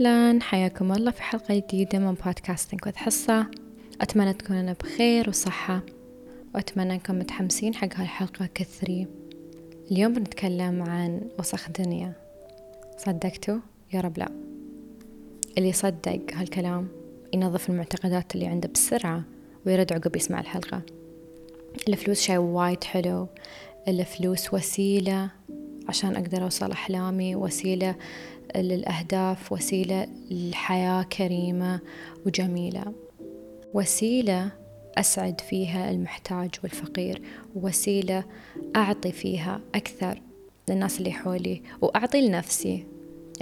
[0.00, 0.42] أهلا.
[0.42, 3.46] حياكم الله في حلقة جديدة من بودكاستنج وذ حصة
[4.00, 5.80] أتمنى تكونون بخير وصحة.
[6.54, 9.06] وأتمنى أنكم متحمسين حق هالحلقة كثري.
[9.90, 12.12] اليوم بنتكلم عن وسخ دنيا
[12.96, 13.58] صدقتوا؟
[13.92, 14.28] يا رب لا.
[15.58, 16.88] اللي يصدق هالكلام
[17.34, 19.22] ينظف المعتقدات اللي عنده بسرعة
[19.66, 20.82] ويرد عقب يسمع الحلقة.
[21.88, 23.26] الفلوس شي وايد حلو.
[23.88, 25.30] الفلوس وسيلة.
[25.90, 27.94] عشان أقدر أوصل أحلامي وسيلة
[28.56, 31.80] للأهداف وسيلة للحياة كريمة
[32.26, 32.92] وجميلة.
[33.74, 34.52] وسيلة
[34.98, 37.22] أسعد فيها المحتاج والفقير
[37.54, 38.24] وسيلة
[38.76, 40.22] أعطي فيها أكثر
[40.68, 42.86] للناس اللي حولي وأعطي لنفسي.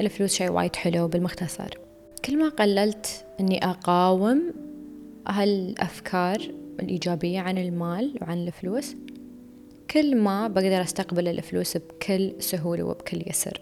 [0.01, 1.79] الفلوس شيء وايد حلو بالمختصر.
[2.25, 4.53] كل ما قللت أني أقاوم
[5.29, 8.97] هالأفكار الإيجابية عن المال وعن الفلوس
[9.91, 13.61] كل ما بقدر أستقبل الفلوس بكل سهولة وبكل يسر.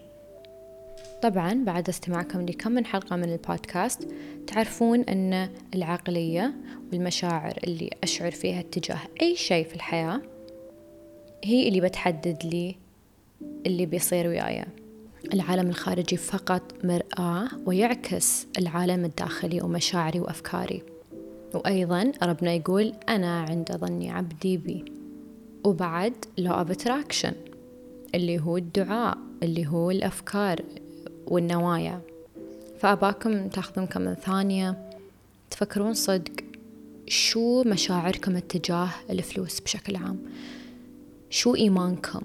[1.23, 4.09] طبعا بعد استماعكم لكم من حلقة من البودكاست
[4.47, 6.55] تعرفون أن العقلية
[6.93, 10.21] والمشاعر اللي أشعر فيها اتجاه أي شيء في الحياة
[11.45, 12.77] هي اللي بتحدد لي
[13.67, 14.65] اللي بيصير وياي.
[15.35, 20.83] العالم الخارجي فقط مرآة ويعكس العالم الداخلي ومشاعري وأفكاري.
[21.55, 24.96] وأيضا ربنا يقول أنا عند ظني عبدي بي.
[25.67, 27.35] وبعد law of attraction
[28.15, 30.61] اللي هو الدعاء اللي هو الأفكار
[31.27, 32.01] والنوايا.
[32.79, 34.91] فأباكم تاخذون كم ثانية
[35.51, 36.33] تفكرون صدق
[37.07, 40.19] شو مشاعركم اتجاه الفلوس بشكل عام؟
[41.31, 42.21] شو إيمانكم؟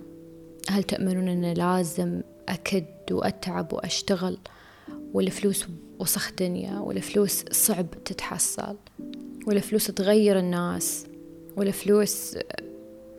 [0.69, 4.37] هل تؤمنون أن لازم أكد وأتعب وأشتغل
[5.13, 5.65] والفلوس
[5.99, 8.75] وسخ دنيا والفلوس صعب تتحصل
[9.47, 11.05] والفلوس تغير الناس
[11.57, 12.37] والفلوس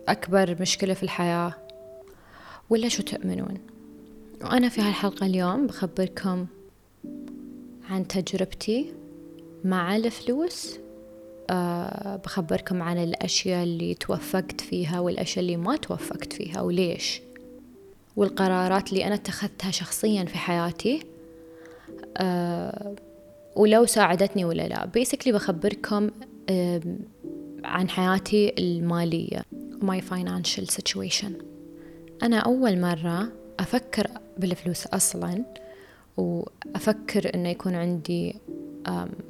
[0.08, 1.55] أكبر مشكلة في الحياة.
[2.70, 3.58] ولا شو تؤمنون؟
[4.45, 6.47] وأنا في هالحلقة اليوم بخبركم
[7.91, 8.92] عن تجربتي
[9.64, 10.78] مع الفلوس.
[11.51, 17.20] أه بخبركم عن الأشياء اللي توفقت فيها والأشياء اللي ما توفقت فيها وليش.
[18.17, 21.01] والقرارات اللي أنا اتخذتها شخصيا في حياتي.
[22.17, 22.95] أه
[23.57, 24.86] ولو ساعدتني ولا لا.
[24.86, 26.11] بيسكلي بخبركم
[26.48, 26.80] أه
[27.64, 29.42] عن حياتي المالية.
[29.83, 31.33] My financial situation.
[32.23, 34.07] أنا أول مرة أفكر
[34.39, 35.45] بالفلوس أصلا
[36.17, 38.37] وأفكر إنه يكون عندي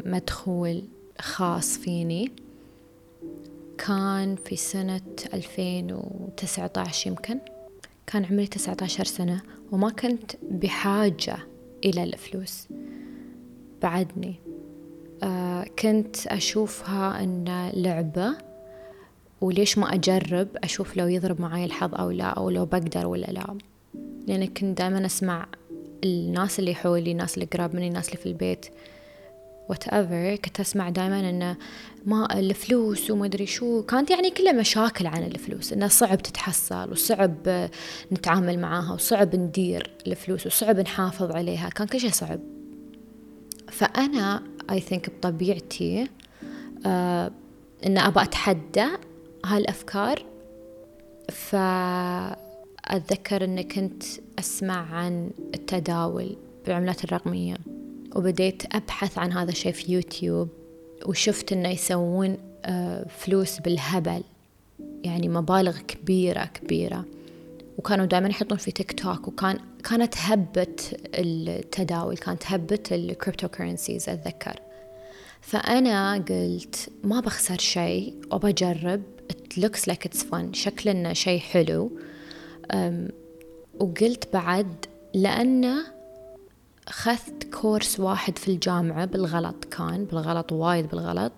[0.04, 0.82] مدخول
[1.20, 2.32] خاص فيني.
[3.78, 5.00] كان في سنة
[5.34, 7.38] 2019 يمكن.
[8.06, 9.42] كان عمري 19 سنة
[9.72, 11.36] وما كنت بحاجة
[11.84, 12.68] إلى الفلوس.
[13.82, 14.34] بعدني
[15.22, 18.51] آه كنت أشوفها أن لعبة.
[19.42, 23.56] وليش ما أجرب أشوف لو يضرب معي الحظ أو لا أو لو بقدر ولا لا؟
[24.26, 25.46] لأن كنت دائما أسمع
[26.04, 28.66] الناس اللي حولي الناس اللي قراب مني الناس اللي في البيت.
[29.72, 31.56] Whatever كنت أسمع دائما أنه
[32.06, 33.82] ما الفلوس وما أدري شو.
[33.82, 37.68] كانت يعني كلها مشاكل عن الفلوس أنه صعب تتحصل وصعب
[38.12, 41.68] نتعامل معاها وصعب ندير الفلوس وصعب نحافظ عليها.
[41.68, 42.40] كان كل شيء صعب.
[43.70, 44.42] فأنا
[44.72, 46.06] I think بطبيعتي
[46.86, 47.30] آه
[47.86, 48.86] أن أبى أتحدى
[49.46, 50.24] هالأفكار
[51.28, 51.56] ف
[52.84, 54.02] أتذكر أني كنت
[54.38, 57.56] أسمع عن التداول بالعملات الرقمية
[58.16, 60.48] وبديت أبحث عن هذا الشيء في يوتيوب
[61.06, 62.36] وشفت أنه يسوون
[63.08, 64.22] فلوس بالهبل
[65.04, 67.04] يعني مبالغ كبيرة كبيرة.
[67.78, 70.76] وكانوا دائما يحطون في تيك توك وكان كانت هبة
[71.14, 74.60] التداول كانت هبة ال cryptocurrencies أتذكر.
[75.40, 79.02] فأنا قلت ما بخسر شيء وبجرب.
[79.32, 80.52] It looks like it's fun.
[80.52, 81.90] شكل إنه شيء حلو
[83.80, 85.84] وقلت بعد لأنه
[86.88, 91.32] خذت course واحد في الجامعة بالغلط كان بالغلط وايد بالغلط.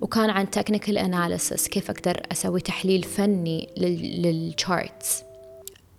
[0.00, 5.22] وكان عن technical analysis كيف أقدر أسوي تحليل فني لل charts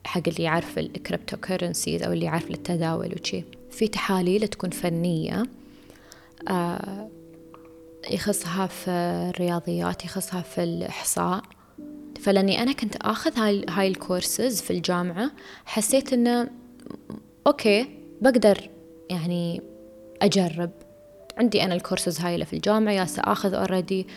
[0.04, 3.44] حق اللي يعرف ال cryptocurrencies أو اللي يعرف التداول وشي.
[3.72, 5.44] في تحاليل تكون فنية.
[6.50, 7.10] آه
[8.12, 8.92] يخصها في
[9.30, 11.42] الرياضيات يخصها في الإحصاء.
[12.22, 15.32] فلأني أنا كنت آخذ هاي هاي الكورسز في الجامعة
[15.66, 16.50] حسيت إنه
[17.48, 17.88] okay
[18.22, 18.70] بقدر
[19.10, 19.62] يعني
[20.22, 20.72] أجرب.
[21.38, 24.08] عندي أنا الكورسز هاي اللي في الجامعة جالسة آخذ already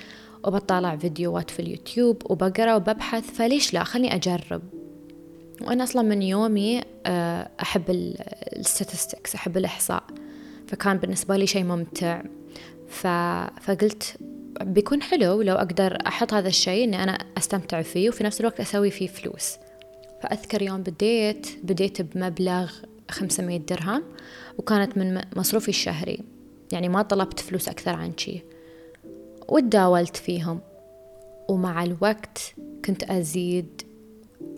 [0.44, 4.62] وبطالع فيديوهات في اليوتيوب وبقرأ وببحث فليش لا؟ خلني أجرب.
[5.60, 7.82] وأنا أصلا من يومي آه، أحب
[8.56, 10.04] ال statistics أحب الإحصاء.
[10.66, 12.22] فكان بالنسبة لي شيء ممتع.
[12.88, 14.16] فقلت
[14.60, 18.90] بيكون حلو لو أقدر أحط هذا الشيء إني أنا أستمتع فيه وفي نفس الوقت أسوي
[18.90, 19.56] فيه فلوس.
[20.22, 22.72] فأذكر يوم بديت بديت بمبلغ
[23.10, 24.02] 500 درهم
[24.58, 26.20] وكانت من مصروفي الشهري.
[26.72, 28.42] يعني ما طلبت فلوس أكثر عن شي.
[29.48, 30.60] وتداولت فيهم.
[31.48, 33.82] ومع الوقت كنت أزيد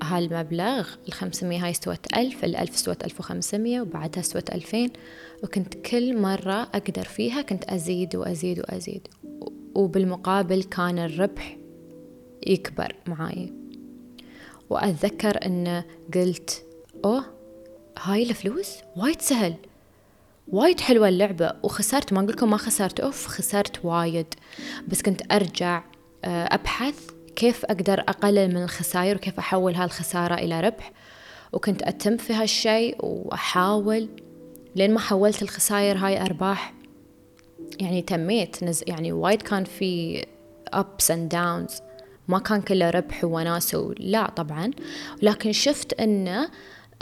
[0.03, 0.88] هالمبلغ.
[1.09, 4.91] الخمسمية هاي استوت ألف الألف استوت ألف وخمسمية وبعدها استوت ألفين.
[5.42, 9.08] وكنت كل مرة أقدر فيها كنت أزيد وأزيد وأزيد.
[9.75, 11.56] وبالمقابل كان الربح
[12.46, 13.52] يكبر معاي.
[14.70, 15.82] وأتذكر أن
[16.14, 16.64] قلت
[17.04, 17.25] أوه
[17.98, 19.54] هاي الفلوس وايد سهل
[20.48, 24.34] وايد حلوة اللعبة وخسرت ما أقولكم ما خسرت أوف خسرت وايد.
[24.88, 25.82] بس كنت أرجع
[26.25, 30.92] آه، أبحث كيف أقدر أقلل من الخسائر وكيف أحول هالخسارة إلى ربح.
[31.52, 34.08] وكنت أتم في هالشي وأحاول
[34.76, 36.75] لين ما حولت الخسائر هاي أرباح
[37.81, 40.22] يعني تميت نز يعني وايد كان في
[40.76, 41.82] ups and downs.
[42.28, 44.70] ما كان كله ربح وناسة لا طبعا.
[45.22, 46.50] لكن شفت أنه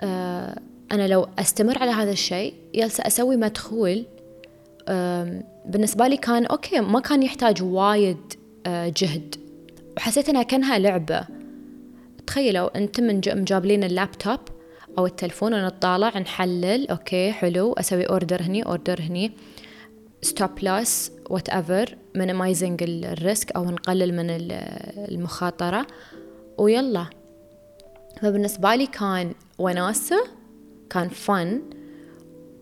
[0.00, 0.60] آه
[0.92, 4.04] أنا لو أستمر على هذا الشيء جالسة أسوي مدخول
[5.66, 8.32] بالنسبة لي كان okay ما كان يحتاج وايد
[8.66, 9.36] آه جهد.
[9.96, 11.26] وحسيت إنها كأنها لعبة.
[12.26, 14.40] تخيلوا أنتم مجابلين اللابتوب
[14.98, 19.32] أو التلفون ونطالع نحلل okay حلو أسوي order هني order هني
[20.22, 24.26] stop loss whatever minimizing the risk أو نقلل من
[25.10, 25.86] المخاطرة
[26.58, 27.06] ويلا.
[28.20, 30.16] فبالنسبة لي كان وناسة
[30.90, 31.62] كان fun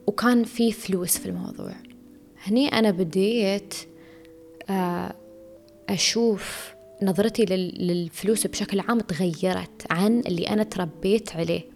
[0.06, 1.72] وكان في فلوس في الموضوع.
[2.42, 3.74] هني أنا بديت
[4.70, 5.14] آه،
[5.88, 11.75] أشوف نظرتي للفلوس بشكل عام تغيرت عن اللي أنا تربيت عليه.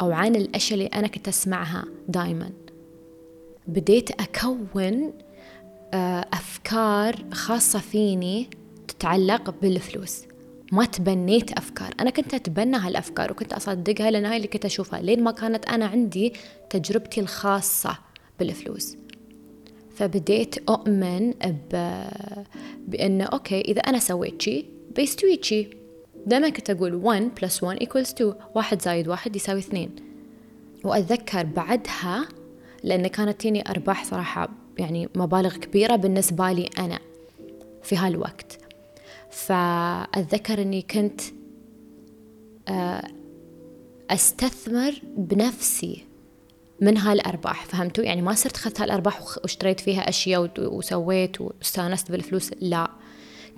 [0.00, 2.50] أو عن الأشياء اللي أنا كنت أسمعها دايما.
[3.66, 5.12] بديت أكون
[5.94, 8.50] آه، أفكار خاصة فيني
[8.88, 10.22] تتعلق بالفلوس.
[10.72, 11.94] ما تبنيت أفكار.
[12.00, 15.00] أنا كنت أتبنى هالأفكار وكنت أصدقها لأن هاي اللي كنت أشوفها.
[15.00, 16.32] لين ما كانت أنا عندي
[16.70, 17.98] تجربتي الخاصة
[18.38, 18.96] بالفلوس.
[19.96, 21.30] فبديت أؤمن
[21.72, 22.02] ب...
[22.88, 24.64] بأنه okay إذا أنا سويت شي
[24.96, 25.83] بيستوي شي.
[26.26, 29.90] دائما كنت أقول 1 plus 1 equals 2 واحد زايد واحد يساوي اثنين.
[30.84, 32.28] وأتذكر بعدها
[32.82, 34.48] لأن كانت تيني أرباح صراحة
[34.78, 36.98] يعني مبالغ كبيرة بالنسبة لي أنا
[37.82, 38.58] في هالوقت.
[39.30, 41.20] فأتذكر أني كنت
[42.68, 43.08] آه،
[44.10, 46.04] أستثمر بنفسي
[46.80, 47.64] من هالأرباح.
[47.64, 52.90] فهمتوا؟ يعني ما صرت أخذت هالأرباح واشتريت فيها أشياء وسويت واستانست بالفلوس لا.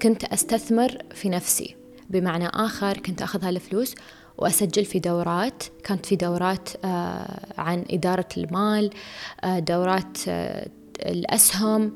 [0.02, 1.85] كنت أستثمر في نفسي.
[2.10, 3.94] بمعنى آخر كنت أخذ هالفلوس
[4.38, 5.62] وأسجل في دورات.
[5.84, 8.90] كانت في دورات آه، عن إدارة المال
[9.44, 10.68] آه، دورات آه،
[11.06, 11.94] الأسهم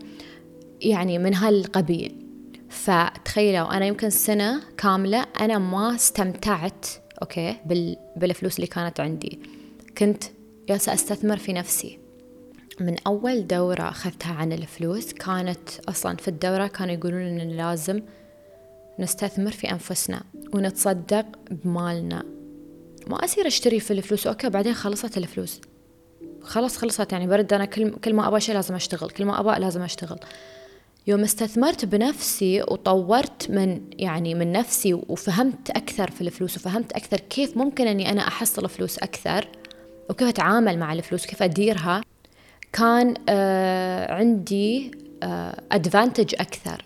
[0.80, 2.26] يعني من هالقبيل.
[2.68, 6.86] فتخيلوا أنا يمكن سنة كاملة أنا ما استمتعت
[7.22, 7.56] okay
[8.16, 9.40] بالفلوس اللي كانت عندي.
[9.98, 10.24] كنت
[10.68, 11.98] جالسة أستثمر في نفسي.
[12.80, 18.02] من أول دورة أخذتها عن الفلوس كانت أصلا في الدورة كانوا يقولون إن لازم
[19.00, 22.22] نستثمر في أنفسنا ونتصدق بمالنا.
[23.06, 24.26] ما أصير أشتري في الفلوس.
[24.26, 25.60] okay بعدين خلصت الفلوس.
[26.42, 29.58] خلاص خلصت يعني برد أنا كل كل ما أبغى شيء لازم أشتغل كل ما أبغى
[29.58, 30.18] لازم أشتغل.
[31.06, 37.56] يوم استثمرت بنفسي وطورت من يعني من نفسي وفهمت أكثر في الفلوس وفهمت أكثر كيف
[37.56, 39.48] ممكن أني أنا أحصل فلوس أكثر
[40.10, 42.00] وكيف أتعامل مع الفلوس وكيف أديرها
[42.72, 44.90] كان آه عندي
[45.72, 46.84] أدفانتج آه أكثر.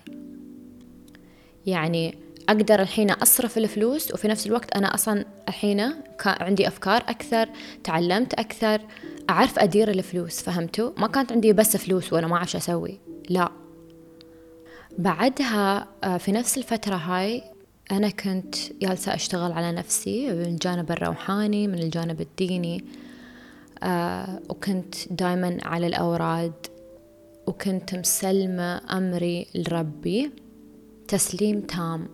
[1.67, 2.19] يعني
[2.49, 5.95] أقدر الحين أصرف الفلوس وفي نفس الوقت أنا أصلا الحين
[6.27, 7.49] عندي أفكار أكثر
[7.85, 8.81] تعلمت أكثر
[9.31, 12.99] أعرف أدير الفلوس فهمتوا؟ ما كانت عندي بس فلوس وأنا ما أعرف أسوي
[13.31, 13.51] لا.
[14.99, 17.43] بعدها آه، في نفس الفترة هاي
[17.93, 22.85] أنا كنت جالسة أشتغل على نفسي من الجانب الروحاني من الجانب الديني
[23.83, 26.53] آه وكنت دايما على الأوراد
[27.47, 30.31] وكنت مسلمة أمري لربي.
[31.15, 32.09] تسليم تام.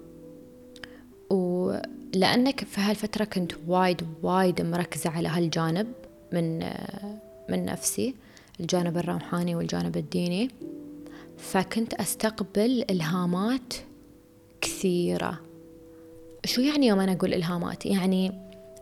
[1.31, 5.93] ولأنك في هالفترة كنت وايد وايد مركزة على هالجانب
[6.33, 8.15] من آه من نفسي
[8.61, 10.51] الجانب الروحاني والجانب الديني.
[11.39, 13.75] فكنت أستقبل إلهامات
[14.61, 15.41] كثيرة.
[16.45, 18.33] شو يعني يوم أنا أقول إلهامات؟ يعني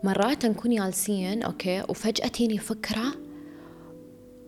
[0.05, 3.15] مرات نكون جالسين أوكي وفجأة تيني فكرة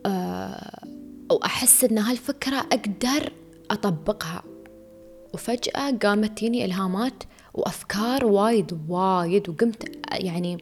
[0.05, 0.87] أه
[1.31, 3.33] وأحس إن هالفكرة أقدر
[3.71, 4.50] أطبقها.
[5.33, 7.23] وفجأة قامت تيني إلهامات
[7.53, 10.57] وأفكار وايد وايد وقمت يعني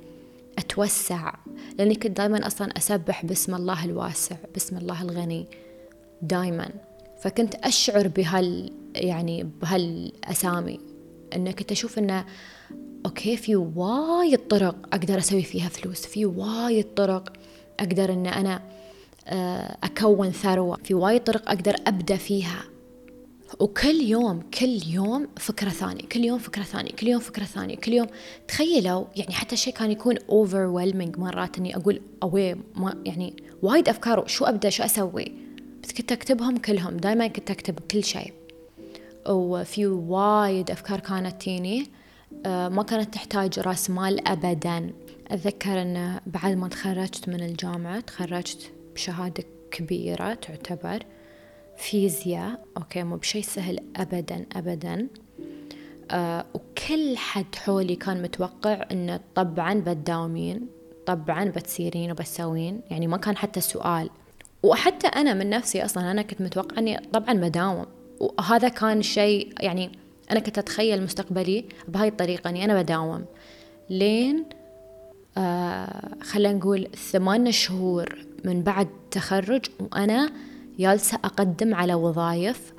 [0.58, 1.34] أتوسع
[1.78, 5.46] لأني كنت دايما أصلا أسبح باسم الله الواسع باسم الله الغني
[6.22, 6.70] دايما.
[7.22, 10.80] فكنت أشعر بهال يعني بهالأسامي
[11.36, 12.26] إن كنت أشوف إنه
[13.06, 17.34] أوكي في وايد طرق أقدر أسوي فيها فلوس في وايد طرق
[17.80, 18.62] أقدر أن أنا
[19.28, 22.64] آه، أكون ثروة في وايد طرق أقدر أبدأ فيها.
[23.60, 27.94] وكل يوم كل يوم فكرة ثانية كل يوم فكرة ثانية كل يوم فكرة ثانية كل
[27.94, 28.08] يوم.
[28.48, 34.28] تخيلوا يعني حتى الشيء كان يكون overwhelming مرات إني أقول اوي ما يعني وايد أفكار
[34.28, 35.32] شو أبدأ شو أسوي؟
[35.84, 38.34] بس كنت أكتبهم كلهم دائما كنت أكتب كل شيء.
[39.30, 41.86] وفي وايد أفكار كانت تيني.
[42.46, 44.92] آه، ما كانت تحتاج رأس مال ابدا.
[45.28, 51.04] أتذكر إن بعد ما تخرجت من الجامعة تخرجت بشهادة كبيرة تعتبر.
[51.80, 55.08] فيزياء okay مو بشي سهل أبدا أبدا.
[56.12, 60.68] آه وكل حد حولي كان متوقع إنه طبعا بتداومين
[61.06, 62.82] طبعا بتسيرين وبتسوين.
[62.90, 64.10] يعني ما كان حتى سؤال.
[64.64, 67.86] وحتى أنا من نفسي أصلا أنا كنت متوقع إني طبعا بداوم.
[68.20, 69.92] وهذا كان شيء يعني
[70.32, 73.26] أنا كنت أتخيل مستقبلي بهاي الطريقة إني أنا بداوم.
[73.90, 74.46] لين
[75.38, 80.30] آه خلينا نقول ثمان شهور من بعد تخرج وأنا
[80.80, 82.74] جالسة أقدم على وظائف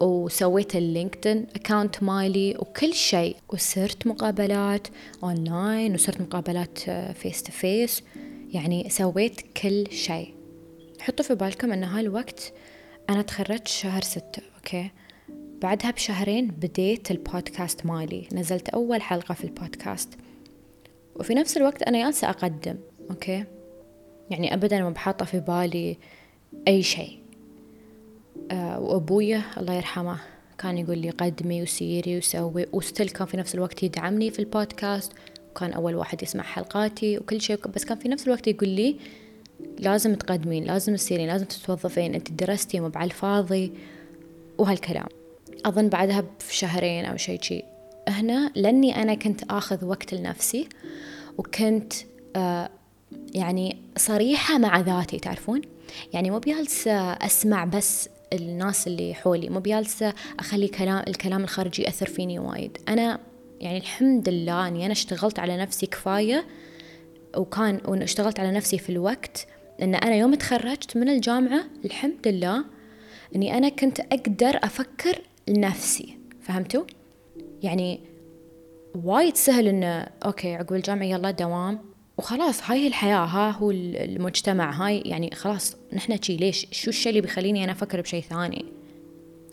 [0.00, 3.36] وسويت اللينكدين account مالي وكل شيء.
[3.48, 4.88] وصرت مقابلات
[5.22, 6.78] اونلاين وصرت مقابلات
[7.14, 8.02] face to face
[8.52, 10.34] يعني سويت كل شيء.
[11.00, 12.52] حطوا في بالكم إن هالوقت
[13.10, 14.90] أنا تخرجت شهر ستة okay؟
[15.62, 18.28] بعدها بشهرين بديت البودكاست مالي.
[18.32, 20.18] نزلت أول حلقة في البودكاست.
[21.14, 22.76] وفي نفس الوقت أنا جالسة أقدم
[23.10, 23.44] okay؟
[24.30, 25.98] يعني ابدا ما حاطة في بالي
[26.68, 27.25] أي شيء.
[28.52, 30.18] وأبويا الله يرحمه
[30.58, 35.12] كان يقول لي قدمي وسيري وسوي وستيل كان في نفس الوقت يدعمني في البودكاست
[35.50, 38.96] وكان أول واحد يسمع حلقاتي وكل شيء بس كان في نفس الوقت يقول لي
[39.78, 43.72] لازم تقدمين لازم تسيرين لازم تتوظفين أنت درستي مو الفاضي
[44.58, 45.06] وهالكلام.
[45.64, 47.62] أظن بعدها بشهرين أو شيء شي.
[48.08, 50.68] هنا لأني أنا كنت آخذ وقت لنفسي
[51.38, 51.92] وكنت
[52.36, 52.70] آه
[53.34, 55.60] يعني صريحة مع ذاتي تعرفون؟
[56.12, 59.48] يعني مو بجالسة أسمع بس الناس اللي حولي.
[59.48, 62.78] مو بجالسة أخلي كلام الكلام الخارجي يأثر فيني وايد.
[62.88, 63.20] أنا
[63.60, 66.46] يعني الحمد لله أني أنا اشتغلت على نفسي كفاية
[67.36, 69.46] وكان وأن اشتغلت على نفسي في الوقت.
[69.82, 72.64] أن أنا يوم تخرجت من الجامعة الحمد لله
[73.36, 76.18] أني أنا كنت أقدر أفكر لنفسي.
[76.40, 76.84] فهمتوا؟
[77.62, 78.00] يعني
[79.04, 81.78] وايد سهل إنه okay عقب الجامعة يلا دوام.
[82.18, 87.20] وخلاص هاي الحياة ها هو المجتمع هاي يعني خلاص نحن شي ليش؟ شو الشيء اللي
[87.20, 88.64] بيخليني أنا أفكر بشيء ثاني؟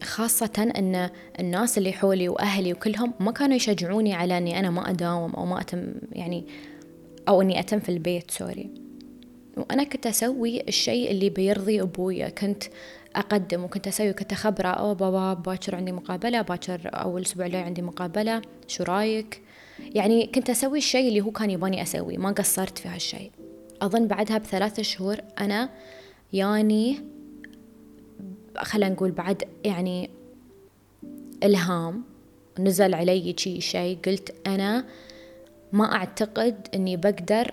[0.01, 5.31] خاصة أن الناس اللي حولي وأهلي وكلهم ما كانوا يشجعوني على أني أنا ما أداوم
[5.31, 6.45] أو ما أتم يعني
[7.27, 8.69] أو أني أتم في البيت sorry.
[9.57, 12.63] وأنا كنت أسوي الشيء اللي بيرضي أبويا كنت
[13.15, 17.81] أقدم وكنت أسوي كنت أخبره أو بابا باكر عندي مقابلة باكر أول أسبوع الجاي عندي
[17.81, 19.41] مقابلة شو رأيك؟
[19.79, 23.31] يعني كنت أسوي الشيء اللي هو كان يباني أسويه ما قصرت في هالشيء.
[23.81, 25.69] أظن بعدها بثلاثة شهور أنا
[26.33, 26.97] يعني
[28.57, 30.09] خلينا نقول بعد يعني
[31.43, 32.03] إلهام
[32.59, 34.85] نزل علي شي شيء قلت أنا
[35.73, 37.51] ما أعتقد أني بقدر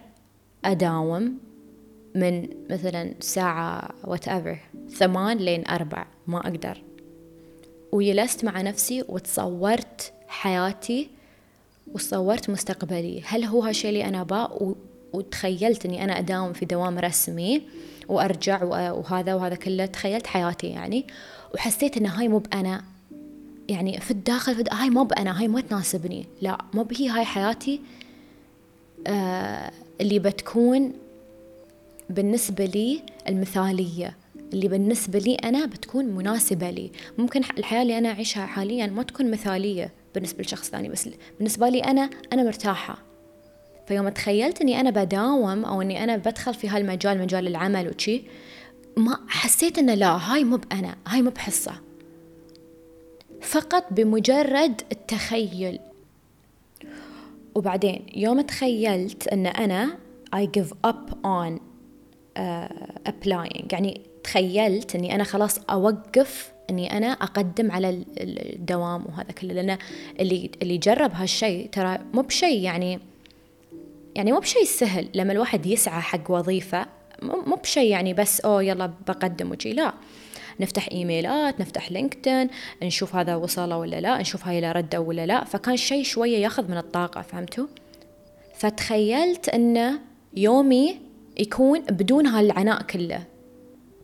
[0.65, 1.39] أداوم
[2.15, 4.57] من مثلا ساعة whatever
[4.91, 6.83] ثمان لين أربع ما أقدر.
[7.93, 11.11] وجلست مع نفسي وتصورت حياتي
[11.95, 13.23] وصورت مستقبلي.
[13.25, 14.75] هل هو هالشيء اللي أنا أباه
[15.13, 17.63] وتخيلت أني أنا أداوم في دوام رسمي
[18.09, 21.07] وأرجع وهذا وهذا كله تخيلت حياتي يعني.
[21.55, 22.85] وحسيت أن هاي مو بأنا.
[23.69, 26.27] يعني في الداخل في هاي مو بأنا هاي ما تناسبني.
[26.43, 27.81] لا مو بهي هاي حياتي
[29.07, 29.71] آه
[30.01, 30.93] اللي بتكون
[32.11, 34.17] بالنسبة لي المثالية.
[34.53, 36.91] اللي بالنسبة لي أنا بتكون مناسبة لي.
[37.19, 39.91] ممكن الحياة اللي أنا أعيشها حاليا ما تكون مثالية.
[40.15, 42.99] بالنسبة لشخص ثاني بس بالنسبة لي أنا أنا مرتاحة.
[43.87, 48.23] فيوم تخيلت إني أنا بداوم أو إني أنا بدخل في هالمجال مجال العمل وشي
[48.97, 51.73] ما حسيت إنه لا هاي مو بأنا هاي مو بحصة.
[53.41, 55.79] فقط بمجرد التخيل.
[57.55, 59.99] وبعدين يوم تخيلت إن أنا
[60.37, 61.61] I give up on
[62.39, 62.73] uh,
[63.09, 69.79] applying يعني تخيلت إني أنا خلاص أوقف إني أنا أقدم على الدوام وهذا كله لأن
[70.21, 73.01] اللي اللي جرب هالشيء ترى مو بشيء يعني
[74.15, 76.87] يعني مو بشيء سهل لما الواحد يسعى حق وظيفة
[77.23, 79.95] مو بشيء يعني بس أوه يلا بقدم وشي لا.
[80.61, 82.51] نفتح إيميلات نفتح لينكدين
[82.83, 85.45] نشوف هذا وصله ولا لا نشوف هاي له ردة ولا لا.
[85.45, 87.67] فكان شيء شوية ياخذ من الطاقة فهمتوا؟
[88.55, 90.01] فتخيلت انه
[90.37, 91.01] يومي
[91.39, 93.23] يكون بدون هالعناء كله.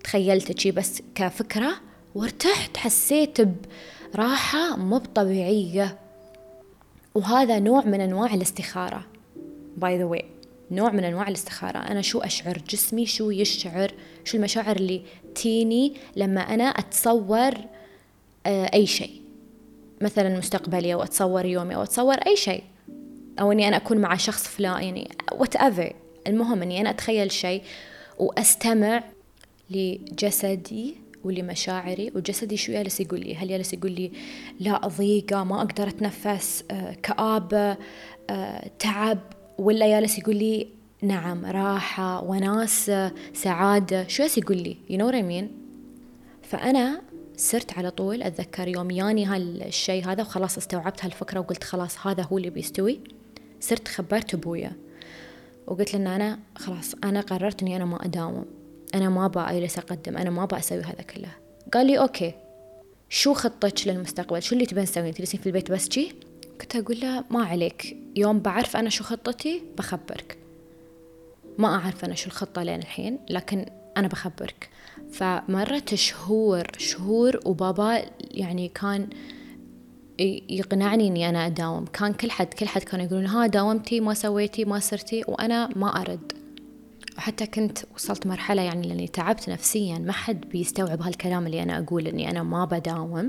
[0.05, 1.73] تخيلت شي بس كفكرة
[2.17, 3.39] وارتحت حسيت
[4.15, 5.99] براحة مو طبيعية
[7.15, 9.07] وهذا نوع من أنواع الاستخارة.
[9.77, 10.25] by the way
[10.71, 11.79] نوع من أنواع الاستخارة.
[11.79, 13.95] أنا شو أشعر؟ جسمي شو يشعر؟
[14.25, 15.03] شو المشاعر اللي
[15.35, 17.55] تيني لما أنا أتصور
[18.47, 19.23] آه، أي شيء.
[20.01, 22.63] مثلا مستقبلي أو أتصور يومي أو أتصور أي شيء.
[23.41, 25.93] أو إني أنا أكون مع شخص فلان يعني whatever.
[26.27, 27.63] المهم إني أنا أتخيل شيء
[28.19, 29.05] وأستمع
[29.71, 31.06] لجسدي.
[31.25, 34.13] ولمشاعري وجسدي شو جالس يقول لي؟ هل جالس يقول لي
[34.61, 37.77] لا ضيقة ما أقدر أتنفس آه، كآبة
[38.31, 39.19] آه، تعب
[39.59, 40.69] ولا جالس يقول لي
[41.03, 45.47] نعم راحة وناسة سعادة شو جالس يقول لي؟ You know what I mean
[46.43, 47.03] فأنا
[47.37, 52.39] صرت على طول أتذكر يوم ياني هالشيء هذا وخلاص استوعبت هالفكرة وقلت خلاص هذا هو
[52.39, 53.01] اللي بيستوي.
[53.61, 54.73] صرت خبرت أبويا
[55.67, 58.45] وقلت له إن أنا خلاص أنا قررت إني أنا ما أداوم.
[58.97, 61.29] أنا ما أبغى أجلس أقدم أنا ما أبغى أسوي هذا كله.
[61.75, 62.35] قال لي okay.
[63.09, 66.15] شو خطتك للمستقبل؟ شو اللي تبين تسوين تجلسين في البيت بس جي
[66.61, 67.97] كنت أقول له ما عليك.
[68.17, 70.39] يوم بعرف أنا شو خطتي بخبرك.
[71.59, 74.69] ما أعرف أنا شو الخطة لين الحين لكن أنا بخبرك.
[75.13, 79.09] فمرت شهور شهور وبابا يعني كان
[80.49, 81.85] يقنعني إني أنا أداوم.
[81.85, 86.01] كان كل حد كل حد كانوا يقولون ها داومتي ما سويتي ما صرتي وأنا ما
[86.01, 86.33] أرد.
[87.19, 92.07] وحتى كنت وصلت مرحلة يعني لأني تعبت نفسيا ما حد بيستوعب هالكلام اللي أنا أقول
[92.07, 93.29] إني أنا ما بداوم.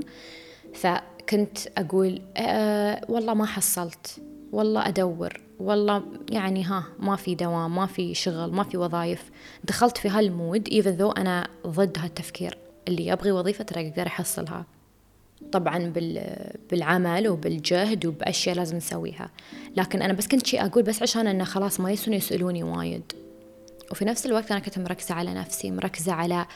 [0.74, 7.86] فكنت أقول أه والله ما حصلت والله أدور والله يعني ها ما في دوام ما
[7.86, 9.30] في شغل ما في وظائف
[9.64, 14.66] دخلت في هالمود even though أنا ضد هالتفكير اللي أبغي وظيفة ترى أقدر أحصلها
[15.52, 15.92] طبعا
[16.70, 19.30] بالعمل وبالجهد وبأشياء لازم نسويها.
[19.76, 23.12] لكن أنا بس كنت شيء أقول بس عشان أنه خلاص ما يسون يسألوني وايد.
[23.90, 26.46] وفي نفس الوقت أنا كنت مركزة على نفسي مركزة على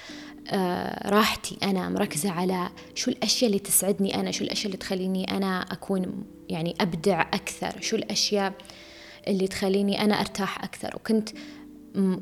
[0.51, 5.61] آه راحتي أنا مركزة على شو الأشياء اللي تسعدني أنا شو الأشياء اللي تخليني أنا
[5.61, 8.53] أكون يعني أبدع أكثر شو الأشياء
[9.29, 10.97] اللي تخليني أنا أرتاح أكثر.
[10.97, 11.29] وكنت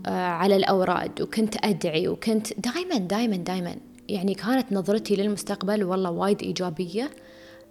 [0.06, 3.76] آه على الأوراد وكنت أدعي وكنت دائما دائما دائما
[4.08, 7.10] يعني كانت نظرتي للمستقبل والله وايد إيجابية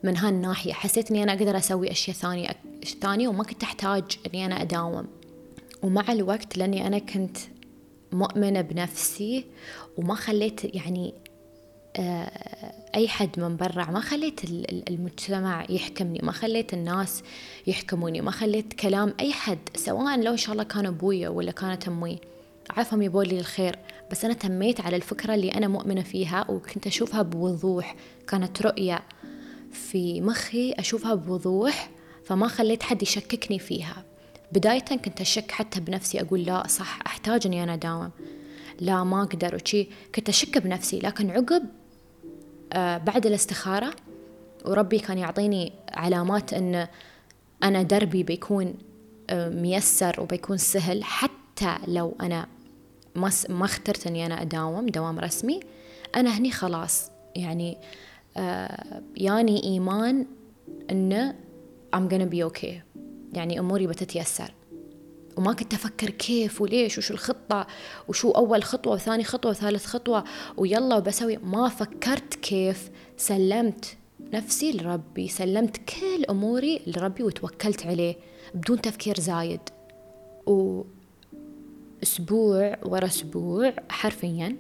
[0.03, 0.73] من هالناحية.
[0.73, 2.49] حسيت إني أنا أقدر أسوي أشياء ثانية
[3.01, 5.18] ثانية وما كنت أحتاج إني أنا أداوم.
[5.81, 7.37] ومع الوقت لأني أنا كنت
[8.11, 9.45] مؤمنة بنفسي
[9.97, 11.13] وما خليت يعني
[11.95, 12.31] آه،
[12.95, 14.43] أي حد من برا ما خليت
[14.89, 17.23] المجتمع يحكمني ما خليت الناس
[17.67, 21.87] يحكموني ما خليت كلام أي حد سواء لو إن شاء الله كان أبويا ولا كانت
[21.87, 22.19] أمي
[22.69, 23.75] عارفهم يبون لي الخير.
[24.11, 27.95] بس أنا تميت على الفكرة اللي أنا مؤمنة فيها وكنت أشوفها بوضوح.
[28.27, 29.03] كانت رؤية
[29.71, 31.89] في مخي أشوفها بوضوح
[32.25, 34.05] فما خليت حد يشككني فيها.
[34.51, 38.11] بداية كنت أشك حتى بنفسي أقول لا صح أحتاج إني أنا أداوم.
[38.79, 39.55] لا ما أقدر.
[39.55, 40.99] وشي كنت أشك بنفسي.
[40.99, 41.63] لكن عقب
[42.73, 43.93] آه بعد الاستخارة
[44.65, 46.87] وربي كان يعطيني علامات أن
[47.63, 48.73] أنا دربي بيكون
[49.29, 51.03] آه ميسر وبيكون سهل.
[51.03, 52.47] حتى لو أنا
[53.15, 55.59] ما ما اخترت إني أنا أداوم دوام رسمي
[56.15, 57.11] أنا هني خلاص.
[57.35, 57.77] يعني
[58.37, 60.25] آه ياني إيمان
[60.91, 61.35] انه
[61.95, 62.75] I'm gonna be okay.
[63.33, 64.53] يعني أموري بتتيسر.
[65.37, 67.67] وما كنت أفكر كيف وليش وشو الخطة
[68.07, 70.23] وشو أول خطوة وثاني خطوة وثالث خطوة.
[70.57, 71.37] ويلا وبسوي.
[71.37, 73.97] ما فكرت كيف سلمت
[74.33, 78.15] نفسي لربي سلمت كل أموري لربي وتوكلت عليه
[78.53, 79.61] بدون تفكير زايد.
[80.47, 80.83] و
[82.03, 84.55] أسبوع ورا أسبوع حرفيا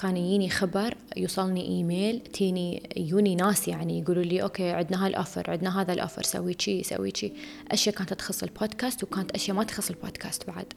[0.00, 5.50] كان يجيني خبر يوصلني إيميل تيني يوني ناس يعني يقولوا لي okay عندنا هال offer
[5.50, 7.32] عندنا هذا ال offer سوي شي سوي شي.
[7.70, 10.72] أشياء كانت تخص البودكاست وكانت أشياء ما تخص البودكاست بعد.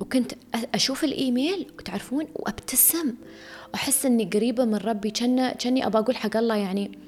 [0.00, 0.32] وكنت
[0.74, 3.14] أشوف الإيميل وتعرفون؟ وأبتسم.
[3.72, 5.10] واحس إني قريبة من ربي.
[5.10, 6.98] كان كأني أبى أقول حق الله يعني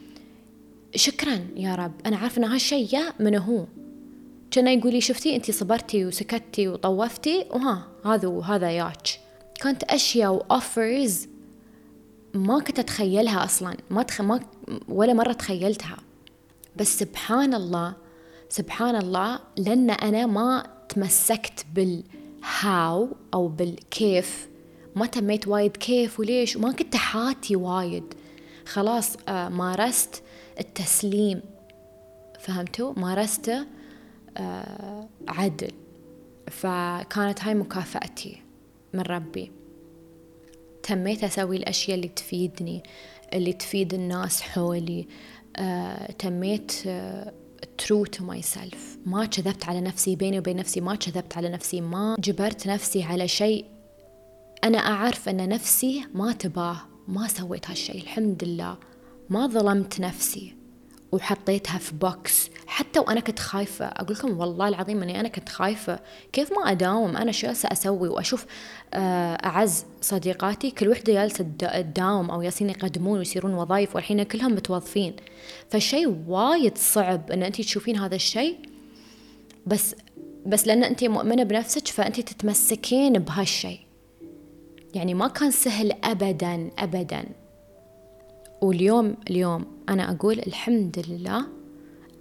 [0.96, 3.66] شكرا يا رب أنا عارفة إن هالشيء من هو.
[4.50, 9.23] كان يقول لي شفتي؟ انت صبرتي وسكتي وطوفتي وها هذا وهذا ياك.
[9.60, 11.28] كانت أشياء واوفرز
[12.34, 13.76] ما كنت أتخيلها أصلا.
[13.90, 14.20] ما, تخ...
[14.20, 14.40] ما
[14.88, 15.96] ولا مرة تخيلتها.
[16.76, 17.94] بس سبحان الله
[18.48, 24.48] سبحان الله لأن أنا ما تمسكت بالهاو أو بالكيف.
[24.96, 28.14] ما تميت وايد كيف وليش؟ وما كنت حاتي وايد.
[28.66, 30.22] خلاص آه مارست
[30.60, 31.42] التسليم.
[32.40, 33.66] فهمتوا؟ مارسته
[34.36, 35.72] آه، عدل.
[36.50, 38.43] فكانت هاي مكافأتي.
[38.94, 39.52] من ربي.
[40.82, 42.82] تميت أسوي الأشياء اللي تفيدني
[43.32, 45.06] اللي تفيد الناس حولي.
[45.56, 46.72] آه، تميت
[47.82, 48.76] true to myself.
[49.06, 53.28] ما كذبت على نفسي بيني وبين نفسي ما كذبت على نفسي ما جبرت نفسي على
[53.28, 53.64] شيء.
[54.64, 58.78] أنا أعرف أن نفسي ما تباه ما سويت هالشيء الحمد لله.
[59.30, 60.54] ما ظلمت نفسي.
[61.14, 66.00] وحطيتها في box حتى وأنا كنت خايفة أقول لكم والله العظيم إني أنا كنت خايفة.
[66.32, 68.46] كيف ما أداوم؟ أنا شو أسوي؟ وأشوف
[68.94, 75.16] آه، أعز صديقاتي كل وحدة جالسة تداوم أو ياسين يقدمون ويصيرون وظائف والحين كلهم متوظفين.
[75.68, 78.58] فالشيء وايد صعب إن انت تشوفين هذا الشيء.
[79.66, 79.96] بس
[80.46, 83.80] بس لأن انت مؤمنة بنفسك فانت تتمسكين بهالشيء.
[84.94, 87.24] يعني ما كان سهل ابدا ابدا.
[88.64, 91.46] واليوم اليوم أنا أقول الحمد لله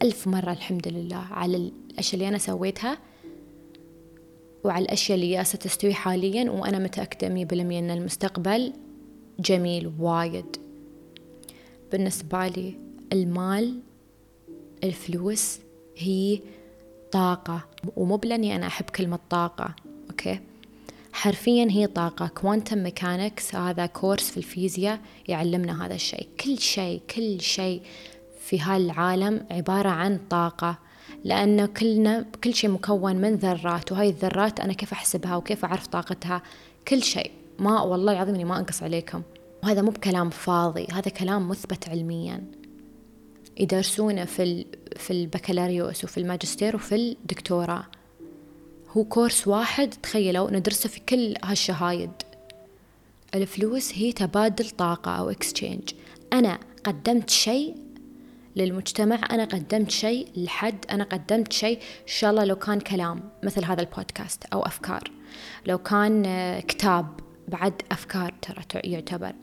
[0.01, 2.97] ألف مرة الحمد لله على الأشياء اللي أنا سويتها
[4.63, 8.73] وعلى الأشياء اللي جالسة تستوي حاليا وأنا متأكدة مية بالمية أن المستقبل
[9.39, 10.45] جميل وايد.
[11.91, 12.79] بالنسبة لي
[13.13, 13.79] المال
[14.83, 15.59] الفلوس
[15.97, 16.39] هي
[17.11, 19.75] طاقة ومو بلاني أنا أحب كلمة طاقة.
[21.13, 22.27] حرفيا هي طاقة.
[22.27, 26.27] quantum mechanics هذا course في الفيزياء يعلمنا هذا الشيء.
[26.39, 27.81] كل شيء كل شيء
[28.39, 30.79] في هالعالم عبارة عن طاقة.
[31.23, 36.41] لأنه كلنا كل شيء مكون من ذرات وهاي الذرات أنا كيف أحسبها وكيف أعرف طاقتها؟
[36.87, 37.31] كل شيء.
[37.59, 39.21] ما والله العظيم إني ما أنقص عليكم.
[39.63, 42.43] وهذا مو بكلام فاضي هذا كلام مثبت علميا.
[43.59, 47.85] يدرسونه في في البكالوريوس وفي الماجستير وفي الدكتوراه.
[48.97, 52.11] هو كورس واحد تخيلوا ندرسه في كل هالشهايد.
[53.35, 55.89] الفلوس هي تبادل طاقة أو اكسشينج
[56.33, 57.75] أنا قدمت شيء
[58.55, 61.77] للمجتمع أنا قدمت شيء لحد أنا قدمت شيء.
[61.77, 65.11] إن شاء الله لو كان كلام مثل هذا البودكاست أو أفكار.
[65.65, 66.23] لو كان
[66.59, 67.07] كتاب.
[67.47, 69.33] بعد أفكار ترى يعتبر.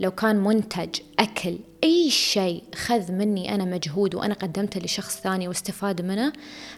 [0.00, 6.02] لو كان منتج أكل أي شيء خذ مني أنا مجهود وأنا قدمته لشخص ثاني واستفاد
[6.02, 6.32] منه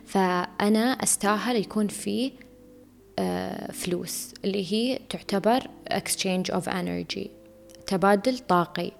[0.07, 2.33] فأنا أستاهل يكون في
[3.19, 4.35] آه، فلوس.
[4.45, 7.29] اللي هي تعتبر exchange of energy
[7.87, 8.93] تبادل طاقي.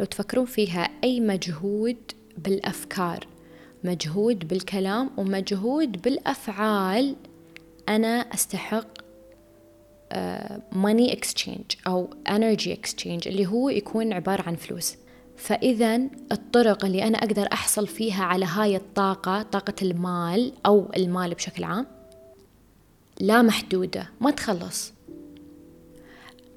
[0.00, 1.96] لو تفكرون فيها أي مجهود
[2.38, 3.26] بالأفكار
[3.84, 7.16] مجهود بالكلام ومجهود بالأفعال
[7.88, 9.05] أنا أستحق
[10.72, 14.96] money uh, exchange أو energy exchange اللي هو يكون عبارة عن فلوس.
[15.36, 15.96] فاذا
[16.32, 21.86] الطرق اللي أنا أقدر أحصل فيها على هاي الطاقة طاقة المال أو المال بشكل عام
[23.20, 24.92] لا محدودة ما تخلص.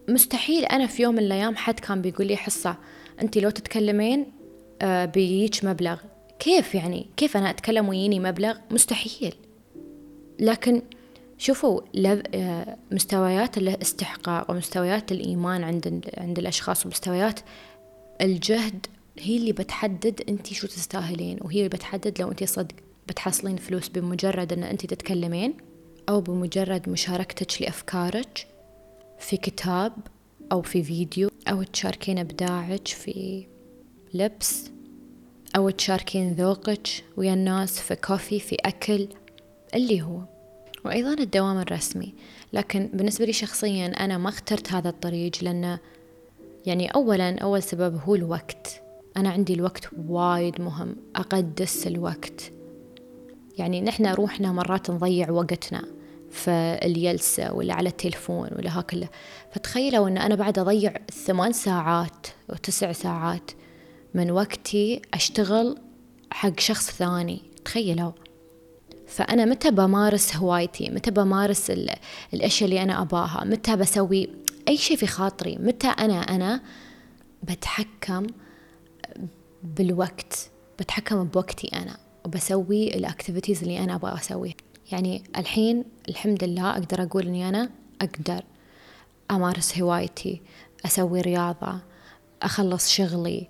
[0.09, 2.75] مستحيل أنا في يوم من الأيام حد كان بيقول لي حصة
[3.21, 5.97] انت لو تتكلمين uh, بيجيك مبلغ.
[6.39, 9.35] كيف يعني؟ كيف أنا أتكلم ويجيني مبلغ؟ مستحيل.
[10.39, 10.81] لكن
[11.39, 11.81] شوفوا
[12.35, 17.39] آه، مستويات الاستحقاق ومستويات الإيمان عند عند الأشخاص ومستويات
[18.21, 18.85] الجهد
[19.19, 22.75] هي اللي بتحدد أنت شو تستاهلين وهي اللي بتحدد لو أنت صدق
[23.07, 25.53] بتحصلين فلوس بمجرد أن أنت تتكلمين
[26.09, 28.47] أو بمجرد مشاركتك لأفكارك
[29.19, 29.93] في كتاب
[30.51, 33.45] أو في فيديو أو تشاركين إبداعك في
[34.13, 34.69] لبس
[35.55, 39.07] أو تشاركين ذوقك ويا الناس في كوفي في أكل
[39.75, 40.38] اللي هو.
[40.85, 42.13] وأيضا الدوام الرسمي.
[42.53, 45.79] لكن بالنسبة لي شخصيا أنا ما اخترت هذا الطريق لأنه
[46.65, 48.81] يعني أولا أول سبب هو الوقت.
[49.17, 52.51] أنا عندي الوقت وايد مهم أقدس الوقت.
[53.57, 55.83] يعني نحن روحنا مرات نضيع وقتنا
[56.31, 59.07] في اليلسة ولا على التلفون ولا هكذا.
[59.51, 60.93] فتخيلوا أن أنا بعد أضيع
[61.25, 63.51] ثمان ساعات وتسع ساعات
[64.13, 65.77] من وقتي أشتغل
[66.31, 67.41] حق شخص ثاني.
[67.65, 68.11] تخيلوا.
[69.09, 71.71] فأنا متى بمارس هوايتي؟ متى بمارس
[72.33, 74.29] الأشياء اللي أنا أباها؟ متى بسوي
[74.67, 76.61] أي شيء في خاطري؟ متى أنا أنا
[77.43, 78.27] بتحكم
[79.63, 84.53] بالوقت؟ بتحكم بوقتي أنا وبسوي ال activities اللي أنا أبغى أسويها.
[84.91, 87.69] يعني الحين الحمد لله أقدر أقول إني أنا
[88.01, 88.43] أقدر
[89.31, 90.41] أمارس هوايتي
[90.85, 91.79] أسوي رياضة
[92.41, 93.47] أخلص شغلي